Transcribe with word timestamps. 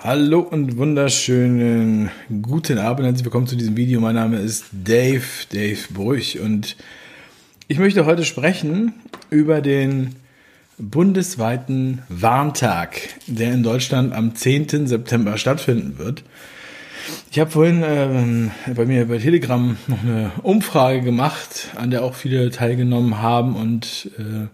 Hallo 0.00 0.40
und 0.40 0.76
wunderschönen 0.76 2.10
guten 2.42 2.76
Abend. 2.76 3.06
Herzlich 3.06 3.24
willkommen 3.24 3.46
zu 3.46 3.56
diesem 3.56 3.78
Video. 3.78 3.98
Mein 3.98 4.14
Name 4.14 4.38
ist 4.38 4.66
Dave, 4.70 5.24
Dave 5.50 5.78
Brüch 5.88 6.38
und 6.38 6.76
ich 7.66 7.78
möchte 7.78 8.04
heute 8.04 8.26
sprechen 8.26 8.92
über 9.30 9.62
den 9.62 10.14
bundesweiten 10.76 12.02
Warntag, 12.10 13.00
der 13.26 13.54
in 13.54 13.62
Deutschland 13.62 14.12
am 14.12 14.34
10. 14.34 14.86
September 14.86 15.38
stattfinden 15.38 15.98
wird. 15.98 16.24
Ich 17.30 17.38
habe 17.38 17.50
vorhin 17.50 17.82
äh, 17.82 18.72
bei 18.74 18.84
mir 18.84 19.06
bei 19.06 19.16
Telegram 19.16 19.78
noch 19.86 20.02
eine 20.02 20.30
Umfrage 20.42 21.00
gemacht, 21.00 21.70
an 21.74 21.90
der 21.90 22.04
auch 22.04 22.14
viele 22.14 22.50
teilgenommen 22.50 23.22
haben 23.22 23.56
und 23.56 24.10
äh, 24.18 24.46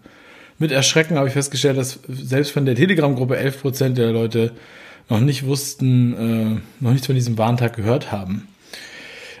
mit 0.57 0.71
Erschrecken 0.71 1.17
habe 1.17 1.27
ich 1.27 1.33
festgestellt, 1.33 1.77
dass 1.77 1.99
selbst 2.07 2.51
von 2.51 2.65
der 2.65 2.75
Telegram-Gruppe 2.75 3.37
11% 3.37 3.89
der 3.89 4.13
Leute 4.13 4.53
noch 5.09 5.19
nicht 5.19 5.45
wussten, 5.45 6.13
äh, 6.13 6.83
noch 6.83 6.91
nichts 6.91 7.07
von 7.07 7.15
diesem 7.15 7.37
Warntag 7.37 7.75
gehört 7.75 8.11
haben. 8.11 8.47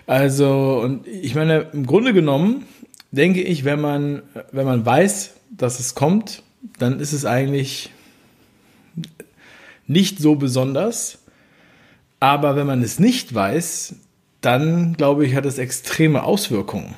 Also, 0.05 0.81
und 0.83 1.07
ich 1.07 1.35
meine, 1.35 1.67
im 1.73 1.85
Grunde 1.85 2.13
genommen 2.13 2.65
denke 3.11 3.41
ich, 3.41 3.63
wenn 3.63 3.79
man, 3.79 4.21
wenn 4.51 4.65
man 4.65 4.85
weiß, 4.85 5.35
dass 5.51 5.79
es 5.79 5.95
kommt, 5.95 6.43
dann 6.79 6.99
ist 6.99 7.13
es 7.13 7.25
eigentlich 7.25 7.91
nicht 9.87 10.19
so 10.19 10.35
besonders. 10.35 11.19
Aber 12.19 12.55
wenn 12.55 12.67
man 12.67 12.81
es 12.81 12.99
nicht 12.99 13.33
weiß, 13.33 13.95
dann 14.41 14.93
glaube 14.93 15.25
ich, 15.25 15.35
hat 15.35 15.45
es 15.45 15.57
extreme 15.57 16.23
Auswirkungen. 16.23 16.95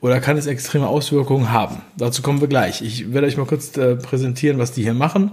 Oder 0.00 0.20
kann 0.20 0.36
es 0.36 0.46
extreme 0.46 0.86
Auswirkungen 0.86 1.50
haben. 1.50 1.82
Dazu 1.96 2.22
kommen 2.22 2.40
wir 2.40 2.48
gleich. 2.48 2.82
Ich 2.82 3.12
werde 3.12 3.26
euch 3.26 3.36
mal 3.36 3.46
kurz 3.46 3.76
äh, 3.76 3.96
präsentieren, 3.96 4.58
was 4.58 4.72
die 4.72 4.82
hier 4.82 4.94
machen. 4.94 5.32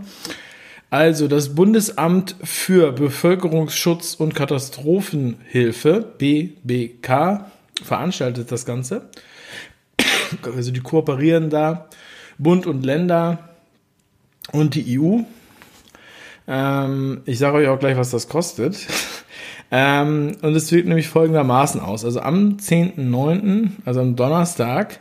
Also 0.90 1.28
das 1.28 1.56
Bundesamt 1.56 2.36
für 2.44 2.92
Bevölkerungsschutz 2.92 4.16
und 4.16 4.36
Katastrophenhilfe, 4.36 6.06
BBK, 6.18 7.46
veranstaltet 7.84 8.52
das 8.52 8.66
Ganze. 8.66 9.10
Also 10.44 10.72
die 10.72 10.80
kooperieren 10.80 11.50
da, 11.50 11.90
Bund 12.38 12.66
und 12.66 12.86
Länder 12.86 13.50
und 14.52 14.76
die 14.76 15.00
EU. 15.00 15.20
Ähm, 16.48 17.22
ich 17.26 17.40
sage 17.40 17.58
euch 17.58 17.68
auch 17.68 17.80
gleich, 17.80 17.98
was 17.98 18.12
das 18.12 18.28
kostet. 18.28 18.78
ähm, 19.72 20.38
und 20.42 20.56
es 20.56 20.68
sieht 20.68 20.88
nämlich 20.88 21.08
folgendermaßen 21.08 21.82
aus. 21.82 22.06
Also 22.06 22.22
am 22.22 22.58
10.9., 22.58 23.70
also 23.86 24.02
am 24.02 24.16
Donnerstag, 24.16 25.00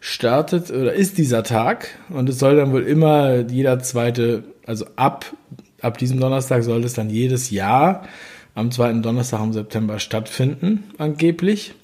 startet 0.00 0.70
oder 0.70 0.92
ist 0.92 1.16
dieser 1.16 1.44
Tag 1.44 1.88
und 2.08 2.28
es 2.28 2.40
soll 2.40 2.56
dann 2.56 2.72
wohl 2.72 2.82
immer 2.82 3.36
jeder 3.48 3.78
zweite, 3.78 4.42
also 4.66 4.86
ab, 4.96 5.26
ab 5.80 5.98
diesem 5.98 6.20
Donnerstag 6.20 6.62
soll 6.62 6.84
es 6.84 6.94
dann 6.94 7.10
jedes 7.10 7.50
Jahr 7.50 8.06
am 8.54 8.70
zweiten 8.70 9.02
Donnerstag 9.02 9.42
im 9.42 9.52
September 9.52 9.98
stattfinden, 9.98 10.84
angeblich. 10.98 11.74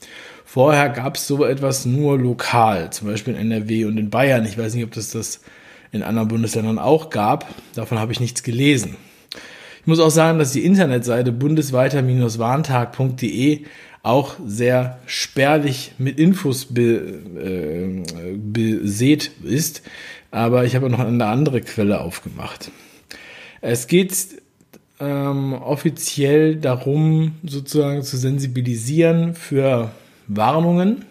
Vorher 0.45 0.89
gab 0.89 1.17
es 1.17 1.27
so 1.27 1.45
etwas 1.45 1.85
nur 1.85 2.19
lokal, 2.19 2.91
zum 2.91 3.09
Beispiel 3.09 3.35
in 3.35 3.51
NRW 3.51 3.85
und 3.85 3.99
in 3.99 4.11
Bayern. 4.11 4.47
Ich 4.47 4.57
weiß 4.57 4.75
nicht, 4.75 4.85
ob 4.85 4.93
das 4.93 5.11
das 5.11 5.41
in 5.93 6.03
anderen 6.03 6.29
Bundesländern 6.29 6.79
auch 6.79 7.11
gab. 7.11 7.47
Davon 7.75 7.99
habe 7.99 8.13
ich 8.13 8.21
nichts 8.21 8.43
gelesen. 8.43 8.97
Ich 9.81 9.87
muss 9.87 10.01
auch 10.01 10.11
sagen, 10.11 10.39
dass 10.39 10.53
die 10.53 10.65
Internetseite 10.65 11.33
bundesweiter-warntag.de 11.33 13.65
auch 14.09 14.37
sehr 14.47 14.99
spärlich 15.05 15.93
mit 15.99 16.19
Infos 16.19 16.65
be, 16.65 16.83
äh, 16.83 18.37
besät 18.37 19.31
ist. 19.45 19.83
Aber 20.31 20.65
ich 20.65 20.75
habe 20.75 20.89
noch 20.89 21.01
eine 21.01 21.27
andere 21.27 21.61
Quelle 21.61 22.01
aufgemacht. 22.01 22.71
Es 23.61 23.87
geht 23.87 24.15
ähm, 24.99 25.53
offiziell 25.53 26.57
darum, 26.57 27.35
sozusagen 27.45 28.03
zu 28.03 28.17
sensibilisieren 28.17 29.35
für 29.35 29.91
Warnungen, 30.27 31.05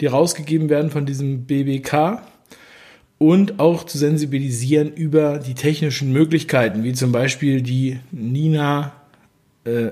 die 0.00 0.06
rausgegeben 0.06 0.70
werden 0.70 0.90
von 0.90 1.04
diesem 1.04 1.44
BBK 1.44 2.22
und 3.18 3.60
auch 3.60 3.84
zu 3.84 3.98
sensibilisieren 3.98 4.90
über 4.90 5.38
die 5.38 5.54
technischen 5.54 6.12
Möglichkeiten, 6.12 6.82
wie 6.82 6.94
zum 6.94 7.12
Beispiel 7.12 7.60
die 7.60 7.98
Nina 8.10 8.92
äh, 9.64 9.90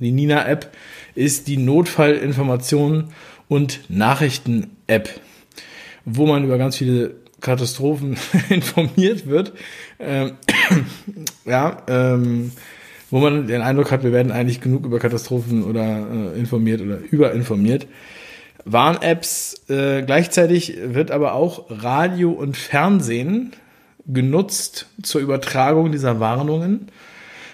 die 0.00 0.12
Nina 0.12 0.46
App, 0.46 0.72
ist 1.14 1.48
die 1.48 1.56
Notfallinformation 1.56 3.08
und 3.48 3.80
Nachrichten-App, 3.88 5.08
wo 6.04 6.26
man 6.26 6.44
über 6.44 6.58
ganz 6.58 6.76
viele 6.76 7.14
Katastrophen 7.40 8.16
informiert 8.48 9.26
wird. 9.26 9.52
Ähm, 9.98 10.32
ja, 11.44 11.82
ähm, 11.88 12.52
wo 13.10 13.20
man 13.20 13.46
den 13.46 13.62
Eindruck 13.62 13.90
hat, 13.90 14.02
wir 14.02 14.12
werden 14.12 14.32
eigentlich 14.32 14.60
genug 14.60 14.84
über 14.84 14.98
Katastrophen 14.98 15.64
oder 15.64 16.34
äh, 16.34 16.38
informiert 16.38 16.80
oder 16.80 16.98
überinformiert. 17.10 17.86
Warn-Apps, 18.64 19.62
äh, 19.70 20.02
gleichzeitig 20.02 20.76
wird 20.82 21.10
aber 21.10 21.32
auch 21.32 21.66
Radio 21.70 22.32
und 22.32 22.56
Fernsehen 22.56 23.52
genutzt 24.06 24.86
zur 25.02 25.20
Übertragung 25.20 25.92
dieser 25.92 26.20
Warnungen. 26.20 26.88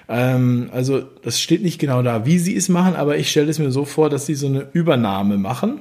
Ähm, 0.09 0.71
also 0.73 1.03
das 1.23 1.41
steht 1.41 1.63
nicht 1.63 1.79
genau 1.79 2.03
da, 2.03 2.27
wie 2.27 2.39
sie 2.39 2.57
es 2.57 2.69
machen, 2.69 2.95
aber 2.95 3.17
ich 3.17 3.31
stelle 3.31 3.51
es 3.51 3.59
mir 3.59 3.71
so 3.71 3.85
vor, 3.85 4.11
dass 4.11 4.27
sie 4.27 4.35
so 4.35 4.47
eine 4.47 4.69
Übernahme 4.73 5.39
machen. 5.39 5.81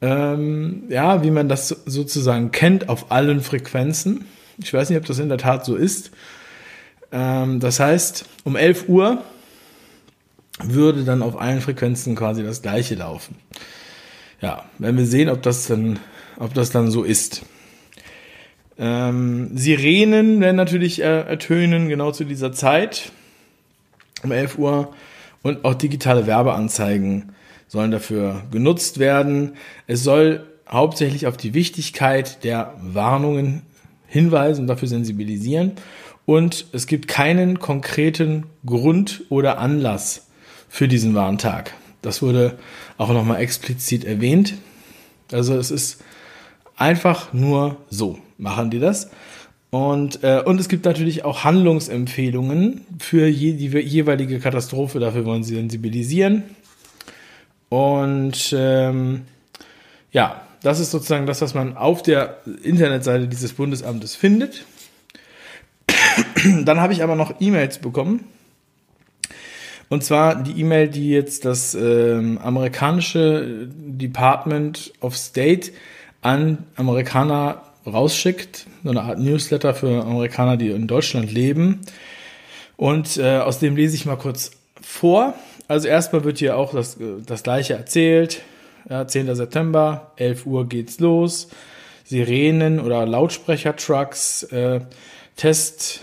Ähm, 0.00 0.84
ja, 0.88 1.22
wie 1.22 1.30
man 1.30 1.48
das 1.48 1.68
sozusagen 1.68 2.50
kennt 2.50 2.88
auf 2.88 3.10
allen 3.10 3.40
Frequenzen. 3.40 4.26
Ich 4.58 4.72
weiß 4.72 4.90
nicht, 4.90 4.98
ob 4.98 5.06
das 5.06 5.18
in 5.18 5.28
der 5.28 5.38
Tat 5.38 5.64
so 5.64 5.76
ist. 5.76 6.10
Ähm, 7.10 7.60
das 7.60 7.80
heißt, 7.80 8.26
um 8.44 8.56
11 8.56 8.88
Uhr 8.88 9.22
würde 10.62 11.04
dann 11.04 11.22
auf 11.22 11.40
allen 11.40 11.60
Frequenzen 11.60 12.14
quasi 12.14 12.44
das 12.44 12.62
gleiche 12.62 12.94
laufen. 12.94 13.36
Ja, 14.40 14.64
wenn 14.78 14.96
wir 14.96 15.06
sehen, 15.06 15.28
ob 15.28 15.42
das 15.42 15.66
dann, 15.66 15.98
ob 16.38 16.54
das 16.54 16.70
dann 16.70 16.90
so 16.90 17.02
ist. 17.02 17.42
Ähm, 18.76 19.56
Sirenen 19.56 20.40
werden 20.40 20.56
natürlich 20.56 21.00
äh, 21.00 21.20
ertönen, 21.22 21.88
genau 21.88 22.12
zu 22.12 22.24
dieser 22.24 22.52
Zeit 22.52 23.12
um 24.24 24.32
11 24.32 24.58
Uhr 24.58 24.92
und 25.42 25.64
auch 25.64 25.74
digitale 25.74 26.26
Werbeanzeigen 26.26 27.32
sollen 27.68 27.90
dafür 27.90 28.42
genutzt 28.50 28.98
werden. 28.98 29.52
Es 29.86 30.02
soll 30.02 30.46
hauptsächlich 30.68 31.26
auf 31.26 31.36
die 31.36 31.54
Wichtigkeit 31.54 32.42
der 32.44 32.74
Warnungen 32.80 33.62
hinweisen 34.06 34.62
und 34.62 34.66
dafür 34.68 34.88
sensibilisieren. 34.88 35.72
Und 36.26 36.66
es 36.72 36.86
gibt 36.86 37.06
keinen 37.08 37.58
konkreten 37.58 38.44
Grund 38.64 39.24
oder 39.28 39.58
Anlass 39.58 40.26
für 40.68 40.88
diesen 40.88 41.14
Warntag. 41.14 41.74
Das 42.00 42.22
wurde 42.22 42.58
auch 42.96 43.10
nochmal 43.10 43.40
explizit 43.40 44.04
erwähnt. 44.04 44.54
Also 45.32 45.56
es 45.56 45.70
ist 45.70 46.02
einfach 46.76 47.32
nur 47.32 47.76
so, 47.90 48.18
machen 48.38 48.70
die 48.70 48.78
das. 48.78 49.10
Und, 49.74 50.22
äh, 50.22 50.40
und 50.40 50.60
es 50.60 50.68
gibt 50.68 50.84
natürlich 50.84 51.24
auch 51.24 51.42
Handlungsempfehlungen 51.42 52.86
für 53.00 53.26
je, 53.26 53.54
die 53.54 53.66
jeweilige 53.66 54.38
Katastrophe. 54.38 55.00
Dafür 55.00 55.24
wollen 55.24 55.42
sie 55.42 55.56
sensibilisieren. 55.56 56.44
Und 57.70 58.54
ähm, 58.56 59.22
ja, 60.12 60.42
das 60.62 60.78
ist 60.78 60.92
sozusagen 60.92 61.26
das, 61.26 61.42
was 61.42 61.54
man 61.54 61.76
auf 61.76 62.02
der 62.02 62.38
Internetseite 62.62 63.26
dieses 63.26 63.54
Bundesamtes 63.54 64.14
findet. 64.14 64.64
Dann 66.64 66.78
habe 66.78 66.92
ich 66.92 67.02
aber 67.02 67.16
noch 67.16 67.40
E-Mails 67.40 67.78
bekommen. 67.78 68.26
Und 69.88 70.04
zwar 70.04 70.40
die 70.40 70.60
E-Mail, 70.60 70.86
die 70.86 71.10
jetzt 71.10 71.44
das 71.44 71.74
ähm, 71.74 72.38
amerikanische 72.38 73.68
Department 73.72 74.92
of 75.00 75.16
State 75.16 75.72
an 76.22 76.58
Amerikaner 76.76 77.73
rausschickt, 77.86 78.66
so 78.82 78.90
eine 78.90 79.02
Art 79.02 79.18
Newsletter 79.18 79.74
für 79.74 80.02
Amerikaner, 80.02 80.56
die 80.56 80.70
in 80.70 80.86
Deutschland 80.86 81.32
leben. 81.32 81.80
Und 82.76 83.16
äh, 83.18 83.38
aus 83.38 83.58
dem 83.58 83.76
lese 83.76 83.94
ich 83.94 84.06
mal 84.06 84.16
kurz 84.16 84.52
vor. 84.80 85.34
Also 85.68 85.88
erstmal 85.88 86.24
wird 86.24 86.38
hier 86.38 86.56
auch 86.56 86.72
das, 86.72 86.98
das 87.26 87.42
gleiche 87.42 87.74
erzählt. 87.74 88.42
Ja, 88.88 89.06
10. 89.06 89.34
September, 89.34 90.12
11 90.16 90.46
Uhr 90.46 90.68
geht's 90.68 91.00
los. 91.00 91.48
Sirenen 92.04 92.80
oder 92.80 93.06
Lautsprecher-Trucks, 93.06 94.42
äh, 94.44 94.80
Test, 95.36 96.02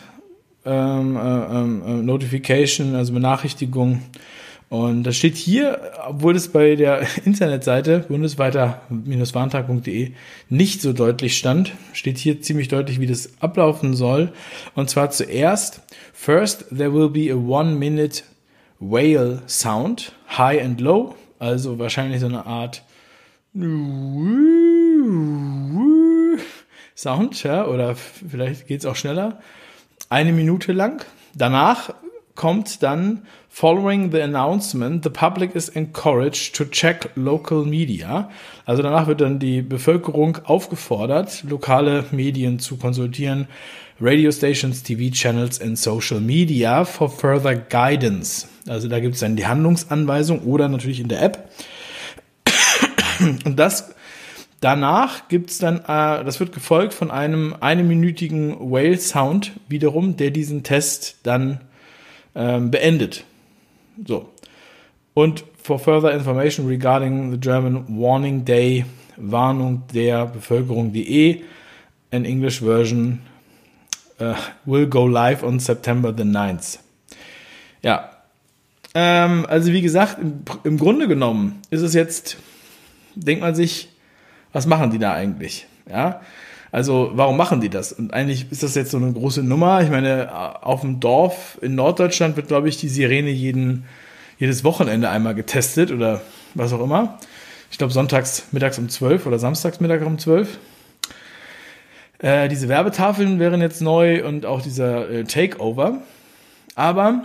ähm, 0.66 1.16
äh, 1.16 1.20
ähm, 1.20 1.84
äh, 1.86 1.92
Notification, 2.04 2.96
also 2.96 3.14
Benachrichtigung 3.14 4.02
und 4.72 5.04
das 5.04 5.18
steht 5.18 5.36
hier, 5.36 5.92
obwohl 6.08 6.34
es 6.34 6.48
bei 6.48 6.78
der 6.78 7.06
Internetseite 7.26 8.06
bundesweiter-warntag.de 8.08 10.14
nicht 10.48 10.82
so 10.82 10.94
deutlich 10.94 11.38
stand, 11.38 11.74
steht 11.92 12.18
hier 12.18 12.42
ziemlich 12.42 12.70
deutlich, 12.70 13.02
wie 13.02 13.06
das 13.06 13.34
ablaufen 13.42 13.98
soll. 13.98 14.32
Und 14.74 14.90
zwar 14.90 15.12
zuerst, 15.12 15.82
first 16.14 16.70
there 16.70 16.94
will 16.94 17.10
be 17.10 17.30
a 17.34 17.36
one 17.36 17.76
minute 17.76 18.24
whale 18.80 19.42
sound, 19.46 20.14
high 20.38 20.64
and 20.64 20.80
low, 20.80 21.16
also 21.38 21.78
wahrscheinlich 21.78 22.22
so 22.22 22.28
eine 22.28 22.46
Art 22.46 22.82
Sound, 26.96 27.44
ja, 27.44 27.68
oder 27.68 27.98
vielleicht 27.98 28.68
geht 28.68 28.80
es 28.80 28.86
auch 28.86 28.96
schneller, 28.96 29.42
eine 30.08 30.32
Minute 30.32 30.72
lang. 30.72 31.04
Danach 31.36 31.94
kommt 32.36 32.84
dann 32.84 33.24
Following 33.54 34.12
the 34.12 34.22
announcement, 34.22 35.04
the 35.04 35.10
public 35.10 35.56
is 35.58 35.68
encouraged 35.68 36.56
to 36.56 36.64
check 36.64 37.10
local 37.16 37.66
media. 37.66 38.30
Also 38.66 38.82
danach 38.82 39.08
wird 39.08 39.20
dann 39.20 39.40
die 39.40 39.62
Bevölkerung 39.62 40.38
aufgefordert, 40.46 41.44
lokale 41.44 42.06
Medien 42.12 42.60
zu 42.60 42.78
konsultieren, 42.78 43.50
Radio 44.00 44.32
Stations, 44.32 44.84
TV 44.84 45.14
Channels 45.14 45.60
and 45.60 45.78
Social 45.78 46.22
Media 46.22 46.86
for 46.86 47.10
further 47.10 47.54
guidance. 47.54 48.48
Also 48.70 48.88
da 48.88 49.02
gibt 49.02 49.16
es 49.16 49.20
dann 49.20 49.36
die 49.36 49.46
Handlungsanweisung 49.46 50.44
oder 50.44 50.70
natürlich 50.70 51.02
in 51.02 51.10
der 51.10 51.22
App. 51.22 51.50
Und 53.44 53.60
das 53.60 53.94
danach 54.62 55.28
gibt 55.28 55.50
es 55.50 55.58
dann, 55.58 55.80
äh, 55.80 56.24
das 56.24 56.40
wird 56.40 56.54
gefolgt 56.54 56.94
von 56.94 57.12
einem 57.12 57.54
einminütigen 57.60 58.72
Whale 58.72 58.98
Sound 58.98 59.52
wiederum, 59.68 60.16
der 60.16 60.32
diesen 60.32 60.64
Test 60.64 61.18
dann 61.24 61.60
ähm, 62.36 62.72
beendet. 62.72 63.24
So. 64.06 64.30
Und 65.14 65.44
for 65.62 65.80
further 65.80 66.12
information 66.12 66.68
regarding 66.68 67.32
the 67.32 67.38
German 67.38 67.86
Warning 67.90 68.46
Day, 68.46 68.86
Warnung 69.18 69.84
der 69.94 70.26
Bevölkerung.de, 70.26 71.42
an 72.12 72.26
English 72.26 72.62
version 72.62 73.20
uh, 74.20 74.36
will 74.66 74.88
go 74.88 75.06
live 75.06 75.44
on 75.44 75.60
September 75.60 76.14
the 76.16 76.24
9th. 76.24 76.80
Ja. 77.82 78.10
Ähm, 78.94 79.46
also 79.48 79.72
wie 79.72 79.82
gesagt, 79.82 80.18
im, 80.20 80.44
im 80.64 80.78
Grunde 80.78 81.08
genommen 81.08 81.62
ist 81.70 81.82
es 81.82 81.94
jetzt, 81.94 82.38
denkt 83.16 83.42
man 83.42 83.56
sich, 83.56 83.90
was 84.52 84.66
machen 84.66 84.92
die 84.92 85.00
da 85.00 85.14
eigentlich? 85.14 85.66
Ja. 85.90 86.22
Also 86.72 87.12
warum 87.14 87.36
machen 87.36 87.60
die 87.60 87.70
das? 87.70 87.92
Und 87.92 88.14
eigentlich 88.14 88.50
ist 88.50 88.64
das 88.64 88.76
jetzt 88.76 88.92
so 88.92 88.98
eine 88.98 89.12
große 89.12 89.44
Nummer. 89.44 89.82
Ich 89.82 89.90
meine, 89.90 90.30
auf 90.66 90.82
dem 90.82 91.00
Dorf 91.00 91.58
in 91.62 91.76
Norddeutschland 91.76 92.38
wird, 92.38 92.48
glaube 92.48 92.70
ich, 92.70 92.78
die 92.78 92.88
Sirene 92.88 93.30
jeden, 93.30 93.86
jedes 94.40 94.64
Wochenende 94.64 95.10
einmal 95.10 95.36
getestet 95.36 95.92
oder 95.92 96.22
was 96.54 96.72
auch 96.72 96.82
immer. 96.82 97.20
Ich 97.72 97.78
glaube, 97.78 97.94
sonntags 97.94 98.46
mittags 98.52 98.78
um 98.78 98.88
12 98.88 99.26
oder 99.26 99.40
samstags 99.40 99.80
mittags 99.80 100.06
um 100.06 100.18
12. 100.18 100.60
Äh, 102.20 102.48
diese 102.50 102.70
Werbetafeln 102.70 103.40
wären 103.40 103.62
jetzt 103.62 103.82
neu 103.82 104.26
und 104.26 104.46
auch 104.46 104.62
dieser 104.62 105.10
äh, 105.10 105.24
Takeover. 105.26 106.02
Aber 106.76 107.24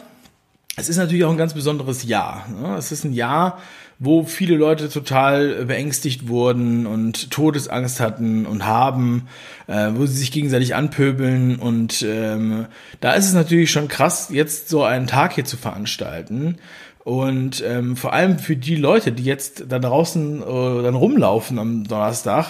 es 0.76 0.88
ist 0.88 0.96
natürlich 0.96 1.24
auch 1.24 1.30
ein 1.30 1.36
ganz 1.36 1.54
besonderes 1.54 2.04
Jahr. 2.04 2.46
Ne? 2.48 2.76
Es 2.76 2.92
ist 2.92 3.04
ein 3.04 3.12
Jahr, 3.12 3.58
wo 3.98 4.24
viele 4.24 4.56
Leute 4.56 4.88
total 4.90 5.64
beängstigt 5.64 6.28
wurden 6.28 6.86
und 6.86 7.30
Todesangst 7.30 8.00
hatten 8.00 8.44
und 8.44 8.66
haben, 8.66 9.28
äh, 9.68 9.90
wo 9.94 10.04
sie 10.04 10.18
sich 10.18 10.32
gegenseitig 10.32 10.74
anpöbeln. 10.74 11.56
Und 11.56 12.04
ähm, 12.06 12.66
da 13.00 13.12
ist 13.12 13.26
es 13.26 13.32
natürlich 13.32 13.70
schon 13.70 13.88
krass, 13.88 14.28
jetzt 14.30 14.68
so 14.68 14.84
einen 14.84 15.06
Tag 15.06 15.32
hier 15.34 15.46
zu 15.46 15.56
veranstalten. 15.56 16.58
Und 17.04 17.62
ähm, 17.66 17.96
vor 17.96 18.12
allem 18.12 18.38
für 18.38 18.56
die 18.56 18.76
Leute, 18.76 19.12
die 19.12 19.24
jetzt 19.24 19.64
da 19.68 19.78
draußen 19.78 20.42
äh, 20.42 20.82
dann 20.82 20.94
rumlaufen 20.94 21.58
am 21.58 21.84
Donnerstag 21.84 22.46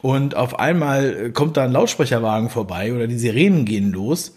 und 0.00 0.36
auf 0.36 0.58
einmal 0.58 1.30
kommt 1.32 1.56
da 1.56 1.64
ein 1.64 1.72
Lautsprecherwagen 1.72 2.48
vorbei 2.48 2.94
oder 2.94 3.06
die 3.06 3.18
Sirenen 3.18 3.64
gehen 3.64 3.90
los 3.90 4.36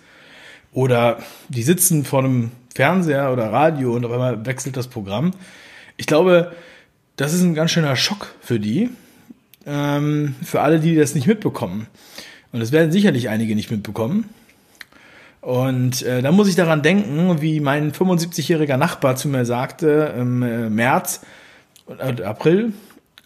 oder 0.73 1.19
die 1.49 1.63
sitzen 1.63 2.03
vor 2.03 2.19
einem 2.23 2.51
Fernseher 2.73 3.31
oder 3.31 3.51
Radio 3.51 3.93
und 3.93 4.05
auf 4.05 4.11
einmal 4.11 4.45
wechselt 4.45 4.75
das 4.75 4.87
Programm 4.87 5.31
ich 6.03 6.07
glaube, 6.07 6.51
das 7.15 7.31
ist 7.33 7.43
ein 7.43 7.55
ganz 7.55 7.71
schöner 7.71 7.95
Schock 7.95 8.35
für 8.41 8.59
die, 8.59 8.89
ähm, 9.65 10.35
für 10.43 10.59
alle, 10.59 10.81
die 10.81 10.97
das 10.97 11.15
nicht 11.15 11.27
mitbekommen. 11.27 11.87
Und 12.51 12.59
das 12.59 12.73
werden 12.73 12.91
sicherlich 12.91 13.29
einige 13.29 13.55
nicht 13.55 13.71
mitbekommen. 13.71 14.25
Und 15.39 16.01
äh, 16.01 16.21
da 16.21 16.33
muss 16.33 16.49
ich 16.49 16.55
daran 16.55 16.81
denken, 16.81 17.41
wie 17.41 17.61
mein 17.61 17.93
75-jähriger 17.93 18.75
Nachbar 18.75 19.15
zu 19.15 19.29
mir 19.29 19.45
sagte 19.45 20.13
im 20.17 20.43
äh, 20.43 20.69
März 20.69 21.21
und 21.85 22.19
äh, 22.19 22.23
April, 22.23 22.73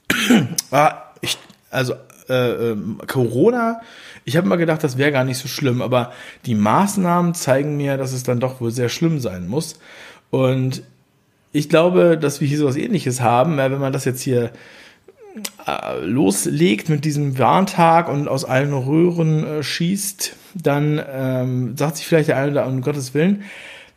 ah, 0.69 1.01
ich, 1.21 1.39
also 1.71 1.95
äh, 2.29 2.73
ähm, 2.73 3.01
Corona, 3.07 3.81
ich 4.23 4.37
habe 4.37 4.47
mal 4.47 4.57
gedacht, 4.57 4.83
das 4.83 4.99
wäre 4.99 5.11
gar 5.11 5.23
nicht 5.23 5.39
so 5.39 5.47
schlimm, 5.47 5.81
aber 5.81 6.11
die 6.45 6.53
Maßnahmen 6.53 7.33
zeigen 7.33 7.75
mir, 7.75 7.97
dass 7.97 8.13
es 8.13 8.21
dann 8.21 8.39
doch 8.39 8.61
wohl 8.61 8.69
sehr 8.69 8.89
schlimm 8.89 9.19
sein 9.19 9.47
muss. 9.47 9.79
Und 10.29 10.83
ich 11.51 11.69
glaube, 11.69 12.17
dass 12.17 12.41
wir 12.41 12.47
hier 12.47 12.57
sowas 12.57 12.75
ähnliches 12.75 13.21
haben, 13.21 13.57
wenn 13.57 13.79
man 13.79 13.93
das 13.93 14.05
jetzt 14.05 14.21
hier 14.21 14.51
äh, 15.65 15.99
loslegt 16.03 16.89
mit 16.89 17.05
diesem 17.05 17.37
Warntag 17.37 18.09
und 18.09 18.27
aus 18.27 18.45
allen 18.45 18.73
Röhren 18.73 19.45
äh, 19.45 19.63
schießt, 19.63 20.35
dann 20.55 21.01
ähm, 21.11 21.77
sagt 21.77 21.97
sich 21.97 22.07
vielleicht 22.07 22.29
der 22.29 22.37
eine 22.37 22.51
oder 22.51 22.61
andere, 22.63 22.75
um 22.77 22.81
Gottes 22.81 23.13
Willen, 23.13 23.43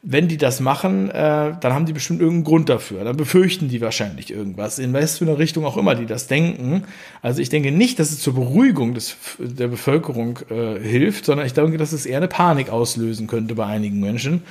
wenn 0.02 0.28
die 0.28 0.38
das 0.38 0.60
machen, 0.60 1.10
äh, 1.10 1.52
dann 1.60 1.74
haben 1.74 1.84
die 1.84 1.92
bestimmt 1.92 2.20
irgendeinen 2.20 2.44
Grund 2.44 2.70
dafür. 2.70 3.04
Dann 3.04 3.18
befürchten 3.18 3.68
die 3.68 3.82
wahrscheinlich 3.82 4.30
irgendwas, 4.30 4.78
in 4.78 4.94
was 4.94 5.18
für 5.18 5.26
eine 5.26 5.38
Richtung 5.38 5.66
auch 5.66 5.76
immer 5.76 5.94
die 5.94 6.06
das 6.06 6.26
denken. 6.26 6.84
Also 7.20 7.42
ich 7.42 7.50
denke 7.50 7.70
nicht, 7.70 7.98
dass 7.98 8.10
es 8.10 8.20
zur 8.20 8.34
Beruhigung 8.34 8.94
des, 8.94 9.16
der 9.38 9.68
Bevölkerung 9.68 10.38
äh, 10.48 10.80
hilft, 10.80 11.26
sondern 11.26 11.46
ich 11.46 11.52
denke, 11.52 11.76
dass 11.76 11.92
es 11.92 12.06
eher 12.06 12.16
eine 12.16 12.28
Panik 12.28 12.70
auslösen 12.70 13.26
könnte 13.26 13.54
bei 13.54 13.66
einigen 13.66 14.00
Menschen. 14.00 14.42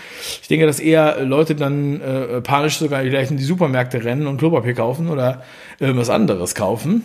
Ich 0.42 0.48
denke, 0.50 0.68
dass 0.68 0.80
eher 0.80 1.26
Leute 1.26 1.56
dann 1.56 2.00
äh, 2.00 2.42
panisch 2.42 2.78
sogar 2.78 3.02
vielleicht 3.02 3.32
in 3.32 3.38
die 3.38 3.44
Supermärkte 3.44 4.04
rennen 4.04 4.28
und 4.28 4.38
Klopapier 4.38 4.76
kaufen 4.76 5.10
oder 5.10 5.44
irgendwas 5.80 6.12
anderes 6.12 6.54
kaufen. 6.54 7.02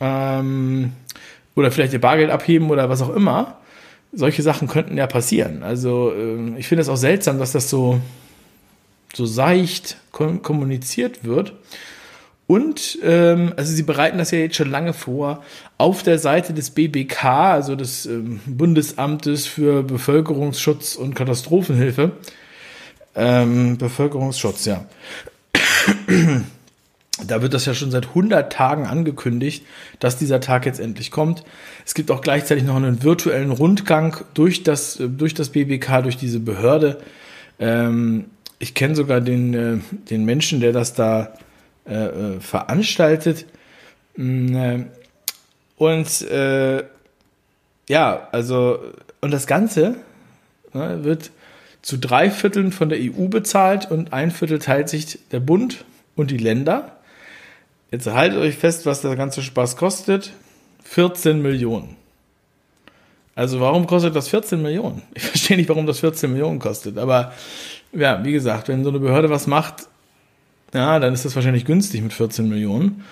Ähm, 0.00 0.92
oder 1.54 1.70
vielleicht 1.70 1.92
ihr 1.92 2.00
Bargeld 2.00 2.30
abheben 2.30 2.70
oder 2.70 2.88
was 2.88 3.02
auch 3.02 3.14
immer 3.14 3.58
solche 4.14 4.42
Sachen 4.42 4.68
könnten 4.68 4.96
ja 4.96 5.06
passieren. 5.06 5.62
Also 5.62 6.12
ähm, 6.14 6.56
ich 6.56 6.68
finde 6.68 6.82
es 6.82 6.88
auch 6.88 6.96
seltsam, 6.96 7.38
dass 7.38 7.52
das 7.52 7.70
so, 7.70 8.00
so 9.14 9.26
seicht 9.26 9.98
kommuniziert 10.10 11.24
wird. 11.24 11.54
Und 12.46 12.98
ähm, 13.02 13.54
also 13.56 13.72
sie 13.72 13.82
bereiten 13.82 14.18
das 14.18 14.30
ja 14.30 14.38
jetzt 14.38 14.56
schon 14.56 14.70
lange 14.70 14.92
vor 14.92 15.42
auf 15.78 16.02
der 16.02 16.18
Seite 16.18 16.52
des 16.52 16.70
BBK, 16.70 17.24
also 17.24 17.74
des 17.74 18.04
ähm, 18.04 18.40
Bundesamtes 18.44 19.46
für 19.46 19.82
Bevölkerungsschutz 19.82 20.94
und 20.94 21.14
Katastrophenhilfe. 21.14 22.12
Ähm, 23.14 23.78
Bevölkerungsschutz, 23.78 24.66
ja. 24.66 24.84
Da 27.28 27.42
wird 27.42 27.54
das 27.54 27.64
ja 27.64 27.74
schon 27.74 27.92
seit 27.92 28.08
100 28.08 28.52
Tagen 28.52 28.86
angekündigt, 28.86 29.64
dass 30.00 30.16
dieser 30.16 30.40
Tag 30.40 30.66
jetzt 30.66 30.80
endlich 30.80 31.12
kommt. 31.12 31.44
Es 31.86 31.94
gibt 31.94 32.10
auch 32.10 32.20
gleichzeitig 32.20 32.64
noch 32.64 32.74
einen 32.74 33.04
virtuellen 33.04 33.52
Rundgang 33.52 34.16
durch 34.34 34.64
das, 34.64 34.98
durch 35.00 35.32
das 35.32 35.50
BBK, 35.50 36.02
durch 36.02 36.16
diese 36.16 36.40
Behörde. 36.40 37.00
Ähm, 37.60 38.24
ich 38.58 38.74
kenne 38.74 38.96
sogar 38.96 39.20
den, 39.20 39.54
äh, 39.54 39.78
den 40.10 40.24
Menschen, 40.24 40.60
der 40.60 40.72
das 40.72 40.94
da 40.94 41.34
äh, 41.86 41.94
äh 41.94 42.40
veranstaltet. 42.40 43.46
Mm, 44.16 44.56
äh, 44.56 44.84
und 45.76 46.22
äh, 46.22 46.82
ja, 47.88 48.28
also, 48.32 48.78
und 49.20 49.30
das 49.30 49.46
Ganze 49.46 49.96
ne, 50.72 51.04
wird 51.04 51.30
zu 51.82 51.98
drei 51.98 52.30
Vierteln 52.30 52.72
von 52.72 52.88
der 52.88 52.98
EU 52.98 53.28
bezahlt 53.28 53.90
und 53.90 54.12
ein 54.12 54.30
Viertel 54.30 54.58
teilt 54.58 54.88
sich 54.88 55.18
der 55.30 55.40
Bund 55.40 55.84
und 56.16 56.30
die 56.30 56.38
Länder. 56.38 56.96
Jetzt 57.94 58.08
haltet 58.08 58.40
euch 58.40 58.56
fest, 58.56 58.86
was 58.86 59.02
der 59.02 59.14
ganze 59.14 59.40
Spaß 59.40 59.76
kostet. 59.76 60.32
14 60.82 61.40
Millionen. 61.40 61.94
Also 63.36 63.60
warum 63.60 63.86
kostet 63.86 64.16
das 64.16 64.26
14 64.26 64.60
Millionen? 64.60 65.02
Ich 65.14 65.22
verstehe 65.28 65.56
nicht, 65.56 65.68
warum 65.68 65.86
das 65.86 66.00
14 66.00 66.28
Millionen 66.28 66.58
kostet. 66.58 66.98
Aber 66.98 67.32
ja, 67.92 68.24
wie 68.24 68.32
gesagt, 68.32 68.66
wenn 68.66 68.82
so 68.82 68.90
eine 68.90 68.98
Behörde 68.98 69.30
was 69.30 69.46
macht, 69.46 69.86
ja, 70.74 70.98
dann 70.98 71.14
ist 71.14 71.24
das 71.24 71.36
wahrscheinlich 71.36 71.66
günstig 71.66 72.02
mit 72.02 72.12
14 72.12 72.48
Millionen. 72.48 73.04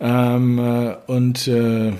Ähm, 0.00 0.58
äh, 0.58 0.96
und 1.06 1.46
äh, 1.46 1.92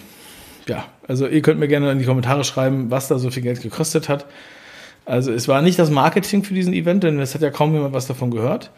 ja, 0.67 0.87
also 1.07 1.29
ihr 1.29 1.41
könnt 1.41 1.61
mir 1.61 1.69
gerne 1.69 1.93
in 1.93 2.01
die 2.01 2.05
Kommentare 2.05 2.43
schreiben, 2.43 2.91
was 2.91 3.07
da 3.07 3.21
so 3.21 3.31
viel 3.31 3.45
Geld 3.45 3.63
gekostet 3.63 4.09
hat. 4.09 4.27
Also 5.05 5.31
es 5.31 5.47
war 5.47 5.63
nicht 5.63 5.79
das 5.79 5.89
Marketing 5.89 6.43
für 6.43 6.55
diesen 6.55 6.75
Event, 6.75 7.05
denn 7.05 7.21
es 7.21 7.33
hat 7.33 7.43
ja 7.43 7.51
kaum 7.51 7.75
jemand 7.75 7.95
was 7.95 8.09
davon 8.09 8.33
gehört. 8.33 8.73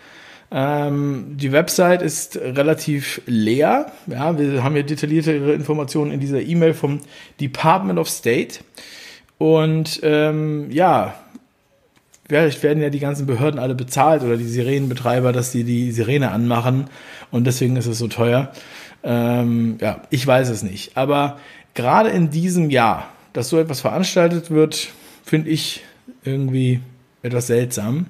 Ähm, 0.50 1.36
die 1.36 1.52
Website 1.52 2.02
ist 2.02 2.36
relativ 2.36 3.20
leer. 3.26 3.92
Ja, 4.06 4.38
wir 4.38 4.62
haben 4.62 4.76
ja 4.76 4.82
detailliertere 4.82 5.52
Informationen 5.52 6.12
in 6.12 6.20
dieser 6.20 6.40
E-Mail 6.40 6.74
vom 6.74 7.00
Department 7.40 7.98
of 7.98 8.08
State. 8.08 8.60
Und 9.38 10.00
ähm, 10.02 10.70
ja, 10.70 11.14
vielleicht 12.28 12.62
werden 12.62 12.82
ja 12.82 12.90
die 12.90 13.00
ganzen 13.00 13.26
Behörden 13.26 13.58
alle 13.58 13.74
bezahlt 13.74 14.22
oder 14.22 14.36
die 14.36 14.44
Sirenenbetreiber, 14.44 15.32
dass 15.32 15.52
sie 15.52 15.64
die 15.64 15.92
Sirene 15.92 16.30
anmachen 16.30 16.88
und 17.30 17.46
deswegen 17.46 17.76
ist 17.76 17.86
es 17.86 17.98
so 17.98 18.08
teuer. 18.08 18.52
Ähm, 19.02 19.78
ja, 19.80 20.02
ich 20.10 20.26
weiß 20.26 20.48
es 20.48 20.62
nicht. 20.62 20.96
Aber 20.96 21.38
gerade 21.74 22.10
in 22.10 22.30
diesem 22.30 22.70
Jahr, 22.70 23.08
dass 23.32 23.48
so 23.48 23.58
etwas 23.58 23.80
veranstaltet 23.80 24.50
wird, 24.50 24.88
finde 25.24 25.50
ich 25.50 25.84
irgendwie 26.24 26.80
etwas 27.22 27.48
seltsam. 27.48 28.06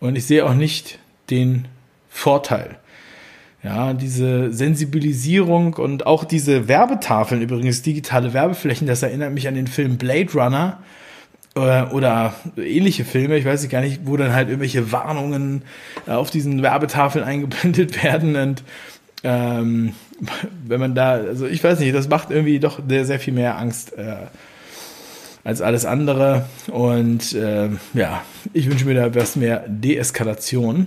Und 0.00 0.16
ich 0.16 0.26
sehe 0.26 0.44
auch 0.44 0.54
nicht 0.54 0.98
den 1.30 1.66
Vorteil. 2.08 2.76
Ja, 3.62 3.94
diese 3.94 4.52
Sensibilisierung 4.52 5.74
und 5.74 6.06
auch 6.06 6.24
diese 6.24 6.68
Werbetafeln, 6.68 7.42
übrigens 7.42 7.82
digitale 7.82 8.32
Werbeflächen, 8.32 8.86
das 8.86 9.02
erinnert 9.02 9.32
mich 9.32 9.48
an 9.48 9.54
den 9.54 9.66
Film 9.66 9.96
Blade 9.96 10.32
Runner. 10.34 10.78
oder, 11.56 11.92
oder 11.92 12.34
ähnliche 12.56 13.04
Filme, 13.04 13.36
ich 13.36 13.44
weiß 13.44 13.68
gar 13.68 13.80
nicht, 13.80 14.02
wo 14.04 14.16
dann 14.16 14.32
halt 14.32 14.48
irgendwelche 14.48 14.92
Warnungen 14.92 15.62
äh, 16.06 16.12
auf 16.12 16.30
diesen 16.30 16.62
Werbetafeln 16.62 17.24
eingeblendet 17.24 18.04
werden 18.04 18.36
und 18.36 18.62
ähm, 19.24 19.94
wenn 20.66 20.80
man 20.80 20.94
da, 20.94 21.14
also 21.14 21.46
ich 21.46 21.64
weiß 21.64 21.80
nicht, 21.80 21.94
das 21.94 22.08
macht 22.08 22.30
irgendwie 22.30 22.60
doch 22.60 22.80
sehr, 22.86 23.04
sehr 23.04 23.18
viel 23.18 23.34
mehr 23.34 23.58
Angst 23.58 23.98
äh, 23.98 24.26
als 25.42 25.60
alles 25.60 25.84
andere 25.84 26.44
und 26.70 27.32
äh, 27.32 27.70
ja, 27.94 28.22
ich 28.52 28.70
wünsche 28.70 28.84
mir 28.84 28.94
da 28.94 29.06
etwas 29.06 29.36
mehr 29.36 29.64
Deeskalation, 29.66 30.86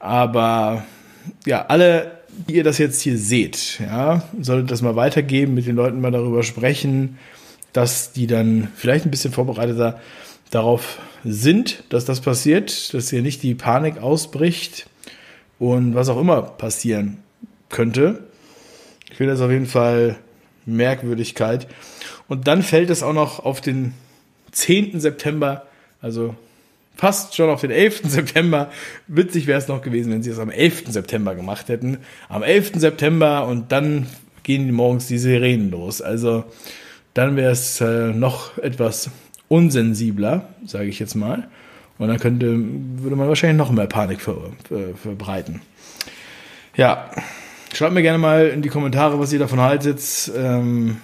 aber 0.00 0.84
ja, 1.46 1.66
alle, 1.66 2.18
die 2.48 2.56
ihr 2.56 2.64
das 2.64 2.78
jetzt 2.78 3.00
hier 3.00 3.16
seht, 3.16 3.78
ja, 3.78 4.24
solltet 4.40 4.70
das 4.70 4.82
mal 4.82 4.96
weitergeben, 4.96 5.54
mit 5.54 5.66
den 5.66 5.76
Leuten 5.76 6.00
mal 6.00 6.10
darüber 6.10 6.42
sprechen, 6.42 7.18
dass 7.72 8.12
die 8.12 8.26
dann 8.26 8.68
vielleicht 8.74 9.06
ein 9.06 9.10
bisschen 9.10 9.32
vorbereiteter 9.32 10.00
darauf 10.50 10.98
sind, 11.22 11.84
dass 11.90 12.04
das 12.04 12.20
passiert, 12.20 12.92
dass 12.94 13.10
hier 13.10 13.22
nicht 13.22 13.42
die 13.42 13.54
Panik 13.54 13.98
ausbricht 13.98 14.88
und 15.58 15.94
was 15.94 16.08
auch 16.08 16.18
immer 16.18 16.42
passieren 16.42 17.18
könnte. 17.68 18.24
Ich 19.10 19.18
finde 19.18 19.34
das 19.34 19.42
auf 19.42 19.50
jeden 19.50 19.66
Fall 19.66 20.16
Merkwürdigkeit. 20.66 21.68
Und 22.26 22.46
dann 22.46 22.62
fällt 22.62 22.90
es 22.90 23.02
auch 23.02 23.12
noch 23.12 23.40
auf 23.40 23.60
den 23.60 23.92
10. 24.52 24.98
September, 24.98 25.66
also 26.00 26.34
fast 27.00 27.34
schon 27.34 27.48
auf 27.48 27.62
den 27.62 27.70
11. 27.70 28.02
September. 28.04 28.70
Witzig 29.08 29.46
wäre 29.46 29.58
es 29.58 29.68
noch 29.68 29.80
gewesen, 29.80 30.12
wenn 30.12 30.22
sie 30.22 30.30
es 30.30 30.38
am 30.38 30.50
11. 30.50 30.84
September 30.88 31.34
gemacht 31.34 31.68
hätten. 31.68 31.98
Am 32.28 32.42
11. 32.42 32.72
September 32.74 33.46
und 33.46 33.72
dann 33.72 34.06
gehen 34.42 34.70
morgens 34.72 35.06
die 35.06 35.16
Sirenen 35.16 35.70
los. 35.70 36.02
Also 36.02 36.44
dann 37.14 37.36
wäre 37.36 37.52
es 37.52 37.80
äh, 37.80 38.12
noch 38.12 38.58
etwas 38.58 39.10
unsensibler, 39.48 40.50
sage 40.66 40.88
ich 40.88 40.98
jetzt 40.98 41.14
mal. 41.14 41.48
Und 41.98 42.08
dann 42.08 42.18
könnte, 42.18 42.54
würde 42.54 43.16
man 43.16 43.28
wahrscheinlich 43.28 43.56
noch 43.58 43.72
mehr 43.72 43.86
Panik 43.86 44.20
ver, 44.20 44.36
ver, 44.68 44.94
verbreiten. 44.94 45.62
Ja, 46.76 47.10
schreibt 47.72 47.94
mir 47.94 48.02
gerne 48.02 48.18
mal 48.18 48.48
in 48.48 48.60
die 48.60 48.68
Kommentare, 48.68 49.18
was 49.18 49.32
ihr 49.32 49.38
davon 49.38 49.60
haltet. 49.60 50.30
Ähm, 50.36 50.98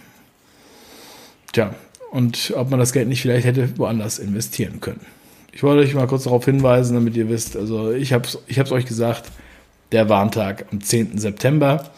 tja, 1.53 1.75
und 2.11 2.53
ob 2.55 2.71
man 2.71 2.79
das 2.79 2.93
Geld 2.93 3.09
nicht 3.09 3.23
vielleicht 3.23 3.47
hätte 3.47 3.79
woanders 3.79 4.19
investieren 4.19 4.81
können. 4.81 5.16
Ich 5.57 5.63
wollte 5.63 5.83
euch 5.83 5.95
mal 5.95 6.07
kurz 6.07 6.25
darauf 6.25 6.45
hinweisen, 6.45 6.93
damit 6.93 7.17
ihr 7.17 7.31
wisst, 7.31 7.57
also 7.57 7.91
ich 7.91 8.13
habe 8.13 8.27
es 8.27 8.39
ich 8.47 8.71
euch 8.71 8.85
gesagt, 8.85 9.25
der 9.91 10.11
Warntag 10.11 10.67
am 10.71 10.83
10. 10.83 11.17
September. 11.17 11.89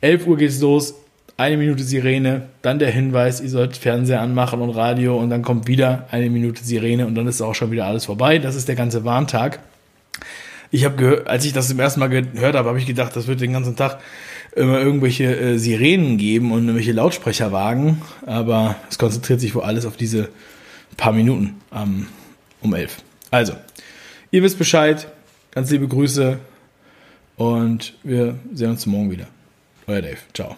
11 0.00 0.28
Uhr 0.28 0.36
geht 0.36 0.50
es 0.50 0.60
los, 0.60 0.94
eine 1.36 1.56
Minute 1.56 1.82
Sirene, 1.82 2.50
dann 2.62 2.78
der 2.78 2.92
Hinweis, 2.92 3.40
ihr 3.40 3.48
sollt 3.48 3.76
Fernseher 3.76 4.20
anmachen 4.20 4.60
und 4.60 4.70
Radio 4.70 5.18
und 5.18 5.28
dann 5.28 5.42
kommt 5.42 5.66
wieder 5.66 6.06
eine 6.12 6.30
Minute 6.30 6.62
Sirene 6.62 7.08
und 7.08 7.16
dann 7.16 7.26
ist 7.26 7.42
auch 7.42 7.56
schon 7.56 7.72
wieder 7.72 7.84
alles 7.84 8.04
vorbei. 8.04 8.38
Das 8.38 8.54
ist 8.54 8.68
der 8.68 8.76
ganze 8.76 9.04
Warntag. 9.04 9.58
Ich 10.70 10.84
habe 10.84 10.94
gehört, 10.94 11.26
als 11.26 11.44
ich 11.44 11.52
das 11.52 11.66
zum 11.66 11.80
ersten 11.80 11.98
Mal 11.98 12.06
gehört 12.06 12.54
habe, 12.54 12.68
habe 12.68 12.78
ich 12.78 12.86
gedacht, 12.86 13.16
das 13.16 13.26
wird 13.26 13.40
den 13.40 13.54
ganzen 13.54 13.74
Tag 13.74 13.98
immer 14.54 14.78
irgendwelche 14.78 15.36
äh, 15.36 15.58
Sirenen 15.58 16.16
geben 16.16 16.52
und 16.52 16.60
irgendwelche 16.60 16.92
Lautsprecherwagen, 16.92 18.02
aber 18.24 18.76
es 18.88 18.98
konzentriert 18.98 19.40
sich 19.40 19.56
wohl 19.56 19.62
alles 19.62 19.84
auf 19.84 19.96
diese 19.96 20.28
paar 20.96 21.12
Minuten 21.12 21.56
ähm, 21.74 22.06
um 22.60 22.74
elf. 22.74 23.02
Also, 23.30 23.54
ihr 24.30 24.42
wisst 24.42 24.58
Bescheid, 24.58 25.08
ganz 25.50 25.70
liebe 25.70 25.88
Grüße 25.88 26.38
und 27.36 27.94
wir 28.02 28.38
sehen 28.52 28.70
uns 28.70 28.86
morgen 28.86 29.10
wieder. 29.10 29.28
Euer 29.86 30.02
Dave, 30.02 30.18
ciao. 30.34 30.56